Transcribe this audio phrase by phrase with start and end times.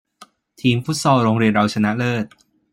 [0.61, 2.25] ทีมฟุตซอลโรงเรียนเราชนะเลิศ